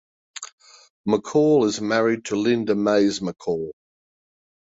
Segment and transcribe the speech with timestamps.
[1.07, 3.69] McCaul is married to Linda Mays McCaul.